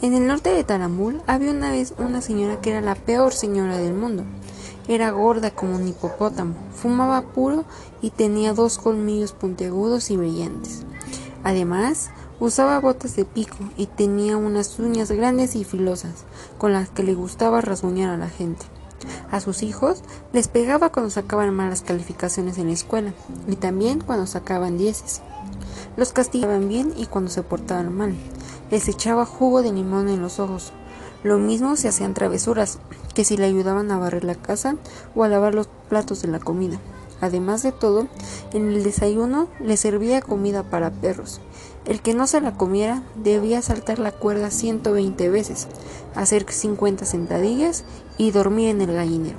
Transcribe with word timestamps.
En 0.00 0.14
el 0.14 0.28
norte 0.28 0.50
de 0.50 0.62
Taramul 0.62 1.20
había 1.26 1.50
una 1.50 1.72
vez 1.72 1.92
una 1.98 2.20
señora 2.20 2.60
que 2.60 2.70
era 2.70 2.80
la 2.80 2.94
peor 2.94 3.32
señora 3.32 3.78
del 3.78 3.94
mundo. 3.94 4.22
Era 4.86 5.10
gorda 5.10 5.50
como 5.50 5.74
un 5.74 5.88
hipopótamo, 5.88 6.54
fumaba 6.72 7.22
puro 7.22 7.64
y 8.00 8.10
tenía 8.10 8.54
dos 8.54 8.78
colmillos 8.78 9.32
puntiagudos 9.32 10.12
y 10.12 10.16
brillantes. 10.16 10.84
Además, 11.42 12.10
usaba 12.38 12.78
botas 12.78 13.16
de 13.16 13.24
pico 13.24 13.56
y 13.76 13.86
tenía 13.86 14.36
unas 14.36 14.78
uñas 14.78 15.10
grandes 15.10 15.56
y 15.56 15.64
filosas, 15.64 16.26
con 16.58 16.72
las 16.72 16.90
que 16.90 17.02
le 17.02 17.14
gustaba 17.14 17.60
rasguñar 17.60 18.10
a 18.10 18.18
la 18.18 18.28
gente. 18.28 18.66
A 19.32 19.40
sus 19.40 19.64
hijos 19.64 20.04
les 20.32 20.46
pegaba 20.46 20.92
cuando 20.92 21.10
sacaban 21.10 21.52
malas 21.52 21.82
calificaciones 21.82 22.56
en 22.58 22.68
la 22.68 22.74
escuela 22.74 23.14
y 23.48 23.56
también 23.56 24.00
cuando 24.00 24.28
sacaban 24.28 24.78
dieces. 24.78 25.22
Los 25.96 26.12
castigaban 26.12 26.68
bien 26.68 26.94
y 26.96 27.06
cuando 27.06 27.32
se 27.32 27.42
portaban 27.42 27.92
mal 27.92 28.14
les 28.70 28.88
echaba 28.88 29.24
jugo 29.24 29.62
de 29.62 29.72
limón 29.72 30.08
en 30.08 30.20
los 30.20 30.38
ojos. 30.40 30.72
Lo 31.22 31.38
mismo 31.38 31.76
se 31.76 31.88
hacían 31.88 32.14
travesuras, 32.14 32.78
que 33.14 33.24
si 33.24 33.36
le 33.36 33.46
ayudaban 33.46 33.90
a 33.90 33.98
barrer 33.98 34.24
la 34.24 34.34
casa 34.34 34.76
o 35.14 35.24
a 35.24 35.28
lavar 35.28 35.54
los 35.54 35.68
platos 35.88 36.22
de 36.22 36.28
la 36.28 36.38
comida. 36.38 36.78
Además 37.20 37.62
de 37.64 37.72
todo, 37.72 38.06
en 38.52 38.68
el 38.68 38.84
desayuno 38.84 39.48
le 39.58 39.76
servía 39.76 40.20
comida 40.20 40.62
para 40.62 40.90
perros. 40.90 41.40
El 41.84 42.00
que 42.00 42.14
no 42.14 42.26
se 42.26 42.40
la 42.40 42.56
comiera 42.56 43.02
debía 43.16 43.62
saltar 43.62 43.98
la 43.98 44.12
cuerda 44.12 44.50
120 44.50 45.28
veces, 45.28 45.66
hacer 46.14 46.46
50 46.48 47.04
sentadillas 47.04 47.84
y 48.18 48.30
dormir 48.30 48.68
en 48.68 48.82
el 48.82 48.92
gallinero. 48.92 49.38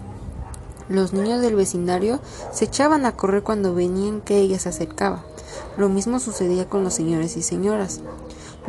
Los 0.90 1.14
niños 1.14 1.42
del 1.42 1.56
vecindario 1.56 2.20
se 2.52 2.66
echaban 2.66 3.06
a 3.06 3.16
correr 3.16 3.44
cuando 3.44 3.76
venían 3.76 4.22
que 4.22 4.40
ella 4.40 4.60
se 4.60 4.70
acercaba. 4.70 5.24
Lo 5.78 5.88
mismo 5.88 6.20
sucedía 6.20 6.68
con 6.68 6.84
los 6.84 6.96
señores 6.96 7.38
y 7.38 7.44
señoras 7.44 8.02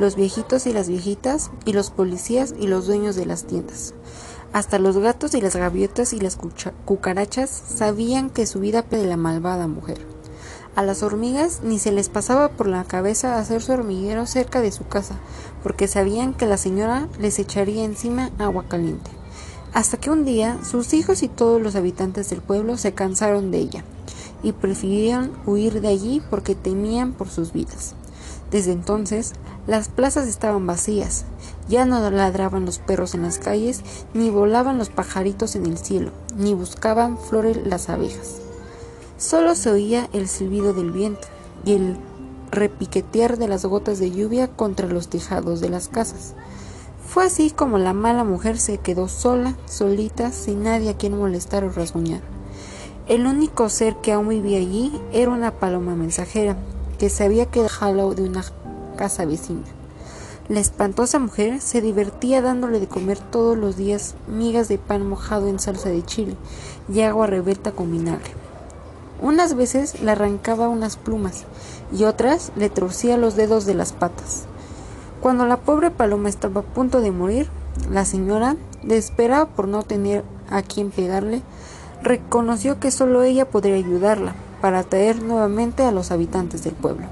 los 0.00 0.16
viejitos 0.16 0.66
y 0.66 0.72
las 0.72 0.88
viejitas, 0.88 1.50
y 1.64 1.74
los 1.74 1.90
policías 1.90 2.54
y 2.58 2.66
los 2.66 2.86
dueños 2.86 3.14
de 3.16 3.26
las 3.26 3.44
tiendas. 3.44 3.94
Hasta 4.52 4.78
los 4.78 4.98
gatos 4.98 5.34
y 5.34 5.40
las 5.40 5.54
gaviotas 5.54 6.12
y 6.12 6.18
las 6.18 6.36
cucarachas 6.84 7.50
sabían 7.50 8.30
que 8.30 8.46
su 8.46 8.58
vida 8.58 8.82
de 8.82 9.06
la 9.06 9.16
malvada 9.16 9.68
mujer. 9.68 9.98
A 10.74 10.82
las 10.82 11.02
hormigas 11.02 11.60
ni 11.62 11.78
se 11.78 11.92
les 11.92 12.08
pasaba 12.08 12.48
por 12.48 12.66
la 12.66 12.84
cabeza 12.84 13.38
hacer 13.38 13.62
su 13.62 13.72
hormiguero 13.72 14.26
cerca 14.26 14.60
de 14.60 14.72
su 14.72 14.88
casa, 14.88 15.16
porque 15.62 15.86
sabían 15.86 16.32
que 16.32 16.46
la 16.46 16.56
señora 16.56 17.08
les 17.18 17.38
echaría 17.38 17.84
encima 17.84 18.30
agua 18.38 18.64
caliente. 18.68 19.10
Hasta 19.72 19.98
que 19.98 20.10
un 20.10 20.24
día 20.24 20.58
sus 20.64 20.94
hijos 20.94 21.22
y 21.22 21.28
todos 21.28 21.60
los 21.60 21.76
habitantes 21.76 22.30
del 22.30 22.40
pueblo 22.40 22.76
se 22.76 22.92
cansaron 22.92 23.50
de 23.50 23.58
ella 23.58 23.84
y 24.42 24.52
prefirieron 24.52 25.32
huir 25.46 25.80
de 25.80 25.88
allí 25.88 26.22
porque 26.30 26.54
temían 26.54 27.12
por 27.12 27.28
sus 27.28 27.52
vidas. 27.52 27.94
Desde 28.50 28.72
entonces, 28.72 29.32
las 29.66 29.88
plazas 29.88 30.26
estaban 30.26 30.66
vacías, 30.66 31.24
ya 31.68 31.84
no 31.84 32.10
ladraban 32.10 32.64
los 32.64 32.78
perros 32.78 33.14
en 33.14 33.22
las 33.22 33.38
calles, 33.38 33.82
ni 34.12 34.30
volaban 34.30 34.78
los 34.78 34.88
pajaritos 34.88 35.54
en 35.54 35.66
el 35.66 35.78
cielo, 35.78 36.10
ni 36.36 36.54
buscaban 36.54 37.16
flores 37.16 37.58
las 37.64 37.88
abejas. 37.88 38.40
Solo 39.18 39.54
se 39.54 39.70
oía 39.70 40.08
el 40.12 40.28
silbido 40.28 40.72
del 40.72 40.90
viento 40.90 41.28
y 41.64 41.74
el 41.74 41.96
repiquetear 42.50 43.38
de 43.38 43.46
las 43.46 43.64
gotas 43.64 43.98
de 44.00 44.10
lluvia 44.10 44.48
contra 44.48 44.88
los 44.88 45.08
tejados 45.08 45.60
de 45.60 45.68
las 45.68 45.88
casas. 45.88 46.34
Fue 47.06 47.24
así 47.24 47.50
como 47.50 47.78
la 47.78 47.92
mala 47.92 48.24
mujer 48.24 48.58
se 48.58 48.78
quedó 48.78 49.08
sola, 49.08 49.56
solita, 49.66 50.32
sin 50.32 50.64
nadie 50.64 50.90
a 50.90 50.96
quien 50.96 51.16
molestar 51.16 51.64
o 51.64 51.70
rasguñar. 51.70 52.20
El 53.08 53.26
único 53.26 53.68
ser 53.68 53.96
que 53.96 54.12
aún 54.12 54.28
vivía 54.28 54.58
allí 54.58 54.92
era 55.12 55.30
una 55.30 55.52
paloma 55.52 55.96
mensajera, 55.96 56.56
que 57.00 57.08
se 57.08 57.24
había 57.24 57.46
quedado 57.46 58.14
de 58.14 58.24
una 58.24 58.44
casa 58.98 59.24
vecina. 59.24 59.64
La 60.50 60.60
espantosa 60.60 61.18
mujer 61.18 61.62
se 61.62 61.80
divertía 61.80 62.42
dándole 62.42 62.78
de 62.78 62.88
comer 62.88 63.18
todos 63.18 63.56
los 63.56 63.78
días 63.78 64.14
migas 64.28 64.68
de 64.68 64.76
pan 64.76 65.08
mojado 65.08 65.48
en 65.48 65.58
salsa 65.60 65.88
de 65.88 66.04
chile 66.04 66.36
y 66.92 67.00
agua 67.00 67.26
revuelta 67.26 67.72
con 67.72 67.90
vinagre. 67.90 68.32
Unas 69.22 69.54
veces 69.54 70.02
le 70.02 70.10
arrancaba 70.10 70.68
unas 70.68 70.98
plumas 70.98 71.44
y 71.90 72.04
otras 72.04 72.52
le 72.54 72.68
torcía 72.68 73.16
los 73.16 73.34
dedos 73.34 73.64
de 73.64 73.74
las 73.74 73.94
patas. 73.94 74.44
Cuando 75.22 75.46
la 75.46 75.56
pobre 75.56 75.90
paloma 75.90 76.28
estaba 76.28 76.60
a 76.60 76.64
punto 76.64 77.00
de 77.00 77.12
morir, 77.12 77.48
la 77.90 78.04
señora, 78.04 78.56
desesperada 78.82 79.46
por 79.46 79.68
no 79.68 79.84
tener 79.84 80.22
a 80.50 80.60
quien 80.60 80.90
pegarle, 80.90 81.40
reconoció 82.02 82.78
que 82.78 82.90
solo 82.90 83.22
ella 83.22 83.48
podría 83.48 83.76
ayudarla 83.76 84.34
para 84.60 84.80
atraer 84.80 85.22
nuevamente 85.22 85.82
a 85.82 85.92
los 85.92 86.10
habitantes 86.10 86.64
del 86.64 86.74
pueblo. 86.74 87.06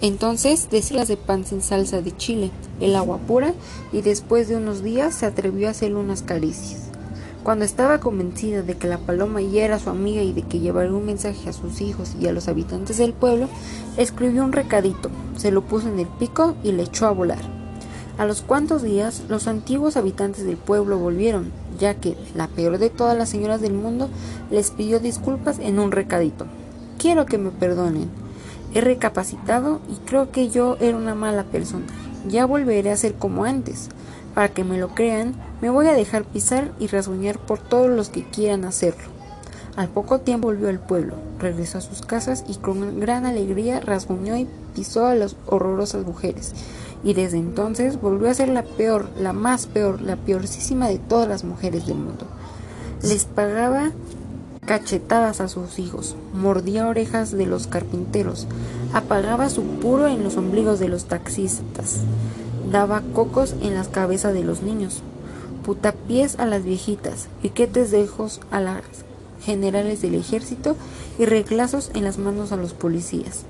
Entonces 0.00 0.68
decías 0.70 1.08
de 1.08 1.16
pan 1.16 1.44
sin 1.44 1.60
salsa 1.60 2.00
de 2.02 2.16
chile, 2.16 2.50
el 2.80 2.94
agua 2.94 3.18
pura, 3.18 3.52
y 3.92 4.02
después 4.02 4.48
de 4.48 4.56
unos 4.56 4.82
días 4.82 5.14
se 5.14 5.26
atrevió 5.26 5.66
a 5.66 5.72
hacerle 5.72 5.96
unas 5.96 6.22
caricias. 6.22 6.82
Cuando 7.42 7.64
estaba 7.64 7.98
convencida 7.98 8.62
de 8.62 8.76
que 8.76 8.88
la 8.88 8.98
paloma 8.98 9.40
ya 9.40 9.64
era 9.64 9.78
su 9.78 9.90
amiga 9.90 10.22
y 10.22 10.32
de 10.32 10.42
que 10.42 10.60
llevaría 10.60 10.92
un 10.92 11.06
mensaje 11.06 11.48
a 11.48 11.52
sus 11.52 11.80
hijos 11.80 12.14
y 12.20 12.28
a 12.28 12.32
los 12.32 12.46
habitantes 12.46 12.98
del 12.98 13.12
pueblo, 13.12 13.48
escribió 13.96 14.44
un 14.44 14.52
recadito, 14.52 15.10
se 15.36 15.50
lo 15.50 15.62
puso 15.62 15.88
en 15.88 15.98
el 15.98 16.06
pico 16.06 16.54
y 16.62 16.72
le 16.72 16.84
echó 16.84 17.06
a 17.06 17.12
volar. 17.12 17.40
A 18.18 18.26
los 18.26 18.42
cuantos 18.42 18.82
días, 18.82 19.22
los 19.28 19.48
antiguos 19.48 19.96
habitantes 19.96 20.44
del 20.44 20.56
pueblo 20.56 20.98
volvieron, 20.98 21.50
ya 21.78 21.94
que 21.94 22.16
la 22.34 22.48
peor 22.48 22.78
de 22.78 22.90
todas 22.90 23.16
las 23.16 23.28
señoras 23.28 23.60
del 23.60 23.72
mundo 23.72 24.08
les 24.50 24.70
pidió 24.70 25.00
disculpas 25.00 25.58
en 25.58 25.78
un 25.78 25.92
recadito. 25.92 26.46
Quiero 26.98 27.26
que 27.26 27.38
me 27.38 27.50
perdonen. 27.50 28.10
He 28.74 28.80
recapacitado 28.80 29.80
y 29.90 29.94
creo 30.06 30.30
que 30.30 30.50
yo 30.50 30.76
era 30.80 30.96
una 30.96 31.14
mala 31.14 31.44
persona. 31.44 31.86
Ya 32.26 32.44
volveré 32.44 32.90
a 32.90 32.96
ser 32.96 33.14
como 33.14 33.44
antes. 33.44 33.88
Para 34.34 34.48
que 34.48 34.64
me 34.64 34.78
lo 34.78 34.94
crean, 34.94 35.34
me 35.60 35.70
voy 35.70 35.86
a 35.86 35.94
dejar 35.94 36.24
pisar 36.24 36.72
y 36.78 36.86
rasguñar 36.86 37.38
por 37.38 37.58
todos 37.58 37.88
los 37.88 38.08
que 38.08 38.24
quieran 38.24 38.64
hacerlo. 38.64 39.08
Al 39.76 39.88
poco 39.88 40.20
tiempo 40.20 40.48
volvió 40.48 40.68
al 40.68 40.80
pueblo, 40.80 41.14
regresó 41.38 41.78
a 41.78 41.82
sus 41.82 42.02
casas 42.02 42.44
y 42.48 42.56
con 42.56 42.98
gran 42.98 43.26
alegría 43.26 43.78
rasguñó 43.80 44.36
y 44.36 44.48
pisó 44.74 45.06
a 45.06 45.14
las 45.14 45.36
horrorosas 45.46 46.04
mujeres 46.04 46.52
y 47.04 47.14
desde 47.14 47.38
entonces 47.38 48.00
volvió 48.00 48.28
a 48.28 48.34
ser 48.34 48.48
la 48.48 48.62
peor, 48.62 49.08
la 49.20 49.32
más 49.32 49.66
peor, 49.66 50.00
la 50.00 50.16
peorcísima 50.16 50.88
de 50.88 50.98
todas 50.98 51.28
las 51.28 51.44
mujeres 51.44 51.86
del 51.86 51.96
mundo. 51.96 52.26
Les 53.02 53.24
pagaba 53.24 53.92
cachetadas 54.66 55.40
a 55.40 55.48
sus 55.48 55.78
hijos, 55.78 56.16
mordía 56.34 56.88
orejas 56.88 57.30
de 57.32 57.46
los 57.46 57.66
carpinteros, 57.66 58.46
apagaba 58.92 59.48
su 59.48 59.62
puro 59.62 60.06
en 60.08 60.22
los 60.22 60.36
ombligos 60.36 60.78
de 60.78 60.88
los 60.88 61.04
taxistas, 61.04 62.00
daba 62.70 63.02
cocos 63.14 63.54
en 63.62 63.74
las 63.74 63.88
cabezas 63.88 64.34
de 64.34 64.44
los 64.44 64.62
niños, 64.62 65.02
putapiés 65.64 66.38
a 66.38 66.46
las 66.46 66.64
viejitas, 66.64 67.28
piquetes 67.40 67.90
de 67.90 68.04
ojos 68.04 68.40
a 68.50 68.60
las 68.60 68.82
generales 69.42 70.02
del 70.02 70.14
ejército 70.16 70.76
y 71.18 71.24
reglazos 71.24 71.90
en 71.94 72.04
las 72.04 72.18
manos 72.18 72.52
a 72.52 72.56
los 72.56 72.74
policías. 72.74 73.44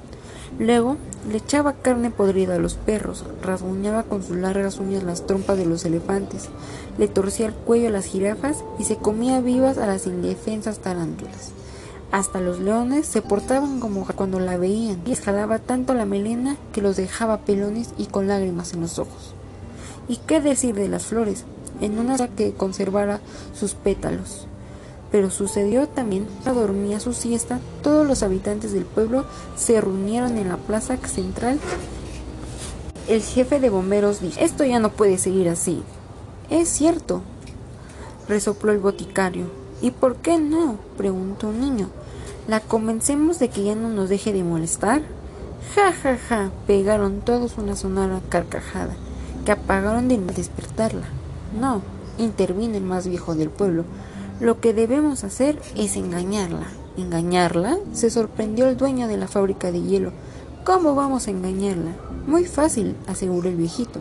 Luego 0.58 0.96
le 1.30 1.38
echaba 1.38 1.74
carne 1.74 2.10
podrida 2.10 2.54
a 2.54 2.58
los 2.58 2.74
perros, 2.74 3.24
rasguñaba 3.42 4.02
con 4.02 4.22
sus 4.22 4.36
largas 4.36 4.78
uñas 4.78 5.02
las 5.02 5.26
trompas 5.26 5.58
de 5.58 5.66
los 5.66 5.84
elefantes, 5.84 6.48
le 6.96 7.06
torcía 7.06 7.46
el 7.46 7.54
cuello 7.54 7.88
a 7.88 7.92
las 7.92 8.06
jirafas 8.06 8.64
y 8.78 8.84
se 8.84 8.96
comía 8.96 9.40
vivas 9.40 9.78
a 9.78 9.86
las 9.86 10.06
indefensas 10.06 10.78
tarántulas. 10.78 11.52
Hasta 12.10 12.40
los 12.40 12.58
leones 12.58 13.06
se 13.06 13.20
portaban 13.20 13.80
como 13.80 14.06
cuando 14.06 14.40
la 14.40 14.56
veían 14.56 15.02
y 15.04 15.12
escalaba 15.12 15.58
tanto 15.58 15.92
la 15.92 16.06
melena 16.06 16.56
que 16.72 16.80
los 16.80 16.96
dejaba 16.96 17.38
pelones 17.38 17.90
y 17.98 18.06
con 18.06 18.28
lágrimas 18.28 18.72
en 18.72 18.80
los 18.80 18.98
ojos. 18.98 19.34
¿Y 20.08 20.16
qué 20.16 20.40
decir 20.40 20.74
de 20.74 20.88
las 20.88 21.04
flores? 21.04 21.44
En 21.82 21.98
una 21.98 22.16
que 22.28 22.54
conservara 22.54 23.20
sus 23.54 23.74
pétalos. 23.74 24.46
Pero 25.10 25.30
sucedió 25.30 25.88
también 25.88 26.26
dormía 26.44 27.00
su 27.00 27.12
siesta, 27.12 27.60
todos 27.82 28.06
los 28.06 28.22
habitantes 28.22 28.72
del 28.72 28.84
pueblo 28.84 29.24
se 29.56 29.80
reunieron 29.80 30.36
en 30.36 30.48
la 30.48 30.56
plaza 30.56 30.96
central. 30.98 31.58
El 33.08 33.22
jefe 33.22 33.58
de 33.58 33.70
bomberos 33.70 34.20
dijo, 34.20 34.38
esto 34.38 34.64
ya 34.64 34.78
no 34.80 34.90
puede 34.90 35.16
seguir 35.16 35.48
así. 35.48 35.82
Es 36.50 36.68
cierto, 36.68 37.22
resopló 38.28 38.72
el 38.72 38.78
boticario. 38.78 39.46
¿Y 39.80 39.92
por 39.92 40.16
qué 40.16 40.38
no? 40.38 40.76
preguntó 40.96 41.48
un 41.48 41.60
niño. 41.60 41.88
¿La 42.48 42.60
convencemos 42.60 43.38
de 43.38 43.48
que 43.48 43.64
ya 43.64 43.74
no 43.74 43.88
nos 43.88 44.08
deje 44.08 44.32
de 44.32 44.42
molestar? 44.42 45.02
Ja, 45.74 45.92
ja, 45.92 46.16
ja, 46.16 46.50
pegaron 46.66 47.20
todos 47.20 47.58
una 47.58 47.76
sonora 47.76 48.20
carcajada, 48.28 48.94
que 49.44 49.52
apagaron 49.52 50.08
de 50.08 50.18
despertarla. 50.18 51.06
No, 51.58 51.82
intervino 52.16 52.76
el 52.76 52.84
más 52.84 53.06
viejo 53.06 53.34
del 53.34 53.50
pueblo. 53.50 53.84
Lo 54.40 54.60
que 54.60 54.72
debemos 54.72 55.24
hacer 55.24 55.60
es 55.74 55.96
engañarla. 55.96 56.68
¿Engañarla? 56.96 57.76
Se 57.92 58.08
sorprendió 58.08 58.68
el 58.68 58.76
dueño 58.76 59.08
de 59.08 59.16
la 59.16 59.26
fábrica 59.26 59.72
de 59.72 59.82
hielo. 59.82 60.12
¿Cómo 60.64 60.94
vamos 60.94 61.26
a 61.26 61.32
engañarla? 61.32 61.90
Muy 62.28 62.44
fácil, 62.44 62.94
aseguró 63.08 63.48
el 63.48 63.56
viejito. 63.56 63.98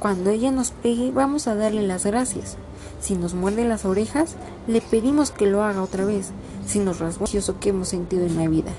Cuando 0.00 0.30
ella 0.30 0.50
nos 0.50 0.72
pegue, 0.72 1.12
vamos 1.12 1.46
a 1.46 1.54
darle 1.54 1.86
las 1.86 2.04
gracias. 2.04 2.56
Si 3.00 3.14
nos 3.14 3.34
muerde 3.34 3.68
las 3.68 3.84
orejas, 3.84 4.34
le 4.66 4.80
pedimos 4.80 5.30
que 5.30 5.46
lo 5.46 5.62
haga 5.62 5.80
otra 5.80 6.04
vez. 6.04 6.30
Si 6.66 6.80
nos 6.80 6.98
rasgó 6.98 7.26
que 7.60 7.68
hemos 7.68 7.86
sentido 7.86 8.26
en 8.26 8.36
la 8.36 8.48
vida. 8.48 8.72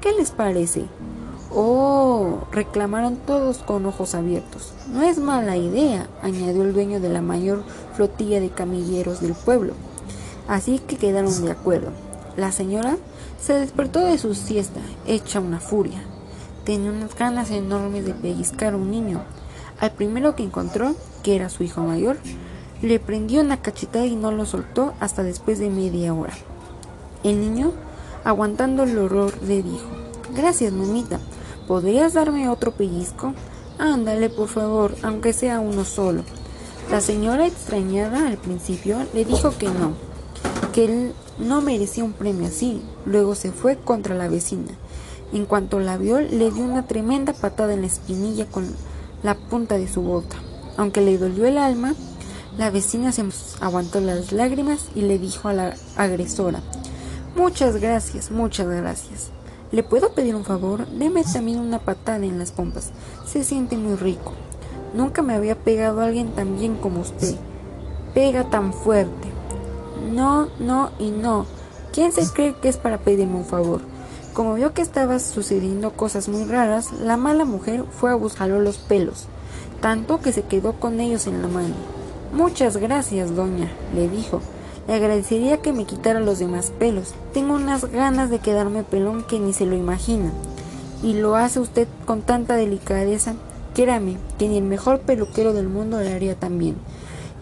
¿Qué 0.00 0.12
les 0.12 0.30
parece? 0.30 0.84
Oh, 1.52 2.40
reclamaron 2.52 3.16
todos 3.16 3.58
con 3.58 3.86
ojos 3.86 4.14
abiertos. 4.14 4.72
No 4.92 5.02
es 5.02 5.18
mala 5.18 5.56
idea, 5.56 6.08
añadió 6.22 6.62
el 6.62 6.74
dueño 6.74 7.00
de 7.00 7.08
la 7.08 7.22
mayor 7.22 7.64
flotilla 7.96 8.38
de 8.38 8.50
camilleros 8.50 9.20
del 9.20 9.34
pueblo. 9.34 9.74
Así 10.48 10.78
que 10.78 10.96
quedaron 10.96 11.44
de 11.44 11.50
acuerdo. 11.50 11.90
La 12.36 12.52
señora 12.52 12.96
se 13.40 13.54
despertó 13.54 14.00
de 14.00 14.18
su 14.18 14.34
siesta, 14.34 14.80
hecha 15.06 15.40
una 15.40 15.60
furia. 15.60 16.02
Tenía 16.64 16.90
unas 16.90 17.14
ganas 17.14 17.50
enormes 17.50 18.04
de 18.04 18.14
pellizcar 18.14 18.74
a 18.74 18.76
un 18.76 18.90
niño. 18.90 19.22
Al 19.80 19.92
primero 19.92 20.34
que 20.34 20.42
encontró, 20.42 20.94
que 21.22 21.36
era 21.36 21.48
su 21.48 21.62
hijo 21.62 21.82
mayor, 21.82 22.16
le 22.82 22.98
prendió 22.98 23.40
una 23.40 23.62
cachetada 23.62 24.06
y 24.06 24.16
no 24.16 24.32
lo 24.32 24.46
soltó 24.46 24.94
hasta 25.00 25.22
después 25.22 25.58
de 25.58 25.70
media 25.70 26.14
hora. 26.14 26.34
El 27.22 27.40
niño, 27.40 27.72
aguantando 28.24 28.82
el 28.82 28.98
horror, 28.98 29.32
le 29.42 29.62
dijo, 29.62 29.88
Gracias, 30.34 30.72
mamita. 30.72 31.20
¿Podrías 31.68 32.12
darme 32.12 32.48
otro 32.48 32.72
pellizco? 32.72 33.32
Ándale, 33.78 34.28
por 34.30 34.48
favor, 34.48 34.94
aunque 35.02 35.32
sea 35.32 35.60
uno 35.60 35.84
solo. 35.84 36.22
La 36.90 37.00
señora 37.00 37.46
extrañada 37.46 38.28
al 38.28 38.36
principio 38.36 38.98
le 39.14 39.24
dijo 39.24 39.56
que 39.56 39.68
no, 39.68 39.94
que 40.74 40.86
él 40.86 41.14
no 41.38 41.60
merecía 41.62 42.02
un 42.02 42.12
premio 42.12 42.48
así. 42.48 42.82
Luego 43.06 43.36
se 43.36 43.52
fue 43.52 43.76
contra 43.76 44.16
la 44.16 44.26
vecina. 44.26 44.72
En 45.32 45.46
cuanto 45.46 45.78
la 45.78 45.96
vio, 45.96 46.18
le 46.18 46.50
dio 46.50 46.64
una 46.64 46.88
tremenda 46.88 47.32
patada 47.32 47.74
en 47.74 47.82
la 47.82 47.86
espinilla 47.86 48.46
con 48.46 48.66
la 49.22 49.36
punta 49.36 49.78
de 49.78 49.86
su 49.86 50.02
bota. 50.02 50.34
Aunque 50.76 51.00
le 51.00 51.16
dolió 51.16 51.46
el 51.46 51.58
alma, 51.58 51.94
la 52.58 52.70
vecina 52.70 53.12
se 53.12 53.24
aguantó 53.60 54.00
las 54.00 54.32
lágrimas 54.32 54.86
y 54.96 55.02
le 55.02 55.20
dijo 55.20 55.48
a 55.48 55.52
la 55.52 55.76
agresora, 55.96 56.60
Muchas 57.36 57.76
gracias, 57.80 58.32
muchas 58.32 58.66
gracias. 58.66 59.30
¿Le 59.70 59.84
puedo 59.84 60.12
pedir 60.12 60.34
un 60.34 60.44
favor? 60.44 60.88
Deme 60.88 61.22
también 61.22 61.60
una 61.60 61.78
patada 61.78 62.24
en 62.24 62.38
las 62.38 62.50
pompas. 62.50 62.90
Se 63.26 63.44
siente 63.44 63.76
muy 63.76 63.94
rico. 63.94 64.32
Nunca 64.92 65.22
me 65.22 65.34
había 65.34 65.54
pegado 65.54 66.00
a 66.00 66.06
alguien 66.06 66.32
tan 66.34 66.58
bien 66.58 66.76
como 66.76 67.00
usted. 67.00 67.36
Pega 68.12 68.50
tan 68.50 68.72
fuerte. 68.72 69.33
No, 70.12 70.48
no 70.58 70.90
y 70.98 71.10
no. 71.10 71.46
¿Quién 71.92 72.12
se 72.12 72.26
cree 72.32 72.54
que 72.54 72.68
es 72.68 72.76
para 72.76 72.98
pedirme 72.98 73.36
un 73.36 73.44
favor? 73.44 73.80
Como 74.32 74.54
vio 74.54 74.74
que 74.74 74.82
estaban 74.82 75.20
sucediendo 75.20 75.92
cosas 75.92 76.28
muy 76.28 76.44
raras, 76.44 76.92
la 76.92 77.16
mala 77.16 77.44
mujer 77.44 77.84
fue 77.90 78.10
a 78.10 78.16
buscarlo 78.16 78.58
los 78.60 78.78
pelos, 78.78 79.26
tanto 79.80 80.20
que 80.20 80.32
se 80.32 80.42
quedó 80.42 80.72
con 80.72 80.98
ellos 80.98 81.28
en 81.28 81.40
la 81.40 81.46
mano. 81.46 81.74
Muchas 82.32 82.76
gracias, 82.78 83.36
doña, 83.36 83.70
le 83.94 84.08
dijo. 84.08 84.40
Le 84.88 84.94
agradecería 84.94 85.62
que 85.62 85.72
me 85.72 85.84
quitara 85.84 86.18
los 86.18 86.40
demás 86.40 86.72
pelos. 86.76 87.14
Tengo 87.32 87.54
unas 87.54 87.84
ganas 87.92 88.28
de 88.28 88.40
quedarme 88.40 88.82
pelón 88.82 89.22
que 89.22 89.38
ni 89.38 89.52
se 89.52 89.66
lo 89.66 89.76
imagina. 89.76 90.32
Y 91.02 91.12
lo 91.12 91.36
hace 91.36 91.60
usted 91.60 91.86
con 92.04 92.22
tanta 92.22 92.56
delicadeza. 92.56 93.34
Créame, 93.74 94.16
que 94.36 94.48
ni 94.48 94.58
el 94.58 94.64
mejor 94.64 94.98
peluquero 95.00 95.52
del 95.52 95.68
mundo 95.68 96.00
le 96.00 96.12
haría 96.12 96.34
también. 96.34 96.74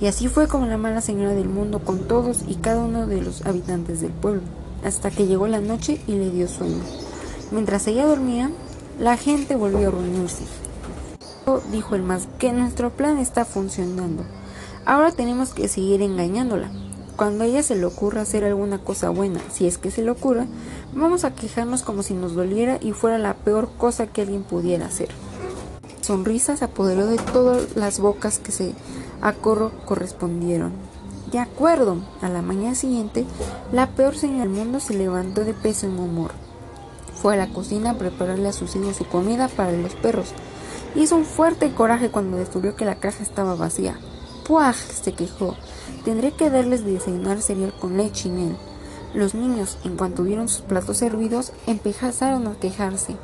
Y 0.02 0.08
así 0.08 0.26
fue 0.26 0.49
como 0.49 0.66
la 0.66 0.78
mala 0.78 1.00
señora 1.00 1.32
del 1.32 1.49
mundo 1.49 1.78
con 1.78 2.08
todos 2.08 2.40
y 2.49 2.56
cada 2.56 2.82
uno 2.82 3.06
de 3.06 3.22
los 3.22 3.46
habitantes 3.46 4.00
del 4.00 4.10
pueblo, 4.10 4.43
hasta 4.84 5.12
que 5.12 5.28
llegó 5.28 5.46
la 5.46 5.60
noche 5.60 6.00
y 6.08 6.16
le 6.16 6.28
dio 6.28 6.49
sueño. 6.49 6.82
Mientras 7.52 7.87
ella 7.87 8.04
dormía, 8.04 8.50
la 8.99 9.16
gente 9.16 9.54
volvió 9.54 9.87
a 9.87 9.90
reunirse. 9.93 10.43
Dijo 11.70 11.94
el 11.94 12.02
más 12.02 12.26
que 12.40 12.52
nuestro 12.52 12.90
plan 12.90 13.19
está 13.19 13.44
funcionando. 13.44 14.25
Ahora 14.84 15.12
tenemos 15.12 15.54
que 15.54 15.69
seguir 15.69 16.02
engañándola. 16.02 16.72
Cuando 17.14 17.44
a 17.44 17.46
ella 17.46 17.62
se 17.62 17.76
le 17.76 17.84
ocurra 17.84 18.22
hacer 18.22 18.43
alguna 18.43 18.82
cosa 18.82 19.10
buena, 19.10 19.38
si 19.52 19.69
es 19.69 19.78
que 19.78 19.93
se 19.93 20.02
le 20.02 20.10
ocurra, 20.10 20.46
vamos 20.93 21.22
a 21.22 21.37
quejarnos 21.37 21.82
como 21.82 22.02
si 22.02 22.14
nos 22.14 22.34
doliera 22.34 22.76
y 22.81 22.90
fuera 22.90 23.19
la 23.19 23.34
peor 23.34 23.70
cosa 23.78 24.08
que 24.08 24.22
alguien 24.22 24.43
pudiera 24.43 24.87
hacer. 24.87 25.10
Sonrisas 26.00 26.62
apoderó 26.62 27.06
de 27.06 27.19
todas 27.19 27.76
las 27.76 28.00
bocas 28.00 28.40
que 28.40 28.50
se 28.50 28.72
a 29.22 29.32
corro 29.32 29.72
correspondieron. 29.86 30.72
De 31.30 31.38
acuerdo, 31.38 31.96
a 32.20 32.28
la 32.28 32.42
mañana 32.42 32.74
siguiente, 32.74 33.24
la 33.72 33.88
peor 33.88 34.16
señora 34.16 34.40
del 34.40 34.50
mundo 34.50 34.80
se 34.80 34.92
levantó 34.92 35.44
de 35.44 35.54
peso 35.54 35.86
en 35.86 35.98
humor. 35.98 36.32
Fue 37.14 37.34
a 37.34 37.36
la 37.38 37.48
cocina 37.48 37.92
a 37.92 37.98
prepararle 37.98 38.48
a 38.48 38.52
sus 38.52 38.76
hijos 38.76 38.96
su 38.96 39.06
comida 39.06 39.48
para 39.48 39.72
los 39.72 39.94
perros. 39.94 40.32
Hizo 40.94 41.16
un 41.16 41.24
fuerte 41.24 41.72
coraje 41.72 42.10
cuando 42.10 42.36
descubrió 42.36 42.76
que 42.76 42.84
la 42.84 42.96
caja 42.96 43.22
estaba 43.22 43.54
vacía. 43.54 43.96
¡Puaj! 44.46 44.76
se 44.76 45.14
quejó. 45.14 45.56
Tendré 46.04 46.32
que 46.32 46.50
darles 46.50 46.84
de 46.84 46.92
desayunar 46.92 47.40
cereal 47.40 47.72
con 47.80 47.96
leche 47.96 48.28
y 48.28 48.32
miel. 48.32 48.56
Los 49.14 49.34
niños, 49.34 49.78
en 49.84 49.96
cuanto 49.96 50.25
vieron 50.25 50.48
sus 50.48 50.62
platos 50.62 50.96
servidos, 50.96 51.52
empezaron 51.66 52.46
a 52.46 52.54
quejarse. 52.56 53.16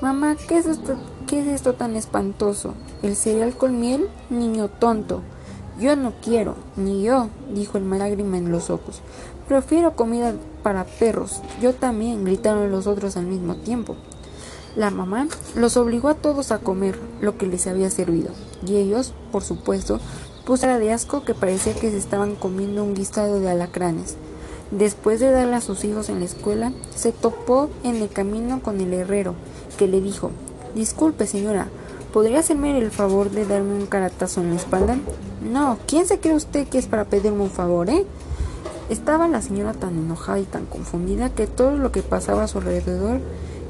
Mamá, 0.00 0.36
¿qué 0.48 0.58
es 0.58 0.66
esto, 0.66 0.96
qué 1.28 1.40
es 1.40 1.46
esto 1.46 1.74
tan 1.74 1.94
espantoso? 1.94 2.74
¿El 3.02 3.14
cereal 3.14 3.56
con 3.56 3.78
miel? 3.78 4.08
Niño 4.30 4.68
tonto. 4.68 5.22
Yo 5.80 5.96
no 5.96 6.12
quiero, 6.22 6.56
ni 6.76 7.02
yo, 7.02 7.28
dijo 7.54 7.78
el 7.78 7.88
lágrima 7.88 8.36
en 8.36 8.52
los 8.52 8.70
ojos. 8.70 9.00
Prefiero 9.48 9.96
comida 9.96 10.34
para 10.62 10.84
perros. 10.84 11.40
Yo 11.60 11.74
también, 11.74 12.24
gritaron 12.24 12.70
los 12.70 12.86
otros 12.86 13.16
al 13.16 13.26
mismo 13.26 13.56
tiempo. 13.56 13.96
La 14.76 14.90
mamá 14.90 15.28
los 15.54 15.76
obligó 15.76 16.08
a 16.08 16.14
todos 16.14 16.50
a 16.50 16.58
comer 16.58 16.98
lo 17.20 17.36
que 17.36 17.46
les 17.46 17.66
había 17.66 17.90
servido, 17.90 18.30
y 18.66 18.76
ellos, 18.76 19.12
por 19.30 19.42
supuesto, 19.42 20.00
pusieron 20.46 20.80
de 20.80 20.92
asco 20.92 21.24
que 21.24 21.34
parecía 21.34 21.74
que 21.74 21.90
se 21.90 21.98
estaban 21.98 22.36
comiendo 22.36 22.82
un 22.82 22.94
guisado 22.94 23.38
de 23.38 23.50
alacranes. 23.50 24.16
Después 24.70 25.20
de 25.20 25.30
darle 25.30 25.56
a 25.56 25.60
sus 25.60 25.84
hijos 25.84 26.08
en 26.08 26.20
la 26.20 26.24
escuela, 26.24 26.72
se 26.94 27.12
topó 27.12 27.68
en 27.84 27.96
el 27.96 28.08
camino 28.08 28.62
con 28.62 28.80
el 28.80 28.94
herrero, 28.94 29.34
que 29.76 29.86
le 29.86 30.00
dijo 30.00 30.30
Disculpe, 30.74 31.26
señora, 31.26 31.68
¿podría 32.14 32.38
hacerme 32.38 32.78
el 32.78 32.90
favor 32.90 33.30
de 33.30 33.44
darme 33.44 33.74
un 33.74 33.86
caratazo 33.86 34.40
en 34.40 34.50
la 34.50 34.56
espalda? 34.56 34.96
No, 35.50 35.78
¿quién 35.86 36.06
se 36.06 36.20
cree 36.20 36.34
usted 36.34 36.68
que 36.68 36.78
es 36.78 36.86
para 36.86 37.04
pedirme 37.04 37.42
un 37.42 37.50
favor, 37.50 37.90
eh? 37.90 38.06
Estaba 38.88 39.26
la 39.28 39.42
señora 39.42 39.72
tan 39.72 39.98
enojada 39.98 40.38
y 40.38 40.44
tan 40.44 40.66
confundida 40.66 41.30
que 41.30 41.46
todo 41.46 41.76
lo 41.76 41.90
que 41.92 42.02
pasaba 42.02 42.44
a 42.44 42.48
su 42.48 42.58
alrededor 42.58 43.20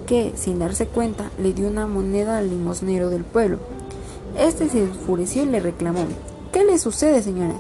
que, 0.07 0.33
sin 0.37 0.59
darse 0.59 0.87
cuenta, 0.87 1.31
le 1.39 1.53
dio 1.53 1.69
una 1.69 1.87
moneda 1.87 2.39
al 2.39 2.51
limosnero 2.51 3.09
del 3.09 3.25
pueblo. 3.25 3.59
Este 4.39 4.69
se 4.69 4.83
enfureció 4.83 5.45
y 5.45 5.47
le 5.47 5.61
reclamó 5.61 6.07
¿Qué 6.53 6.65
le 6.65 6.79
sucede, 6.79 7.23
señora? 7.23 7.55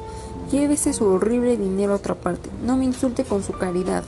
Llévese 0.50 0.92
su 0.92 1.06
horrible 1.06 1.56
dinero 1.56 1.92
a 1.92 1.96
otra 1.96 2.14
parte. 2.14 2.50
No 2.64 2.76
me 2.76 2.84
insulte 2.84 3.24
con 3.24 3.42
su 3.42 3.52
caridad. 3.52 4.04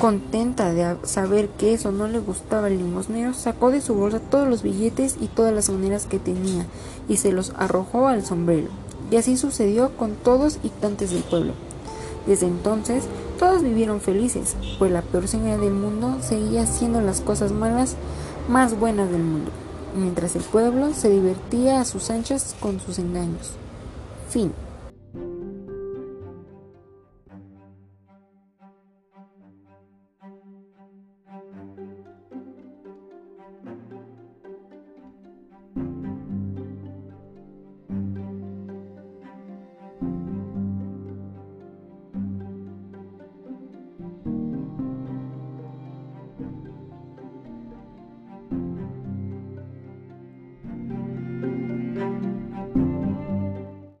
Contenta 0.00 0.72
de 0.72 0.96
saber 1.02 1.48
que 1.48 1.74
eso 1.74 1.90
no 1.90 2.06
le 2.06 2.20
gustaba 2.20 2.68
al 2.68 2.78
limosnero, 2.78 3.34
sacó 3.34 3.72
de 3.72 3.80
su 3.80 3.94
bolsa 3.94 4.20
todos 4.20 4.46
los 4.46 4.62
billetes 4.62 5.16
y 5.20 5.26
todas 5.26 5.52
las 5.52 5.68
monedas 5.68 6.06
que 6.06 6.20
tenía 6.20 6.66
y 7.08 7.16
se 7.16 7.32
los 7.32 7.52
arrojó 7.56 8.06
al 8.06 8.24
sombrero. 8.24 8.68
Y 9.10 9.16
así 9.16 9.36
sucedió 9.36 9.96
con 9.96 10.14
todos 10.14 10.58
y 10.62 10.68
tantos 10.68 11.10
del 11.10 11.22
pueblo. 11.22 11.54
Desde 12.26 12.46
entonces, 12.46 13.04
todos 13.38 13.62
vivieron 13.62 14.00
felices, 14.00 14.56
pues 14.78 14.92
la 14.92 15.02
peor 15.02 15.28
señora 15.28 15.56
del 15.56 15.72
mundo 15.72 16.18
seguía 16.20 16.64
haciendo 16.64 17.00
las 17.00 17.20
cosas 17.20 17.52
malas 17.52 17.96
más 18.48 18.78
buenas 18.78 19.10
del 19.10 19.22
mundo, 19.22 19.50
mientras 19.96 20.36
el 20.36 20.42
pueblo 20.42 20.92
se 20.92 21.08
divertía 21.08 21.80
a 21.80 21.84
sus 21.84 22.10
anchas 22.10 22.54
con 22.60 22.80
sus 22.80 22.98
engaños. 22.98 23.52
Fin. 24.28 24.52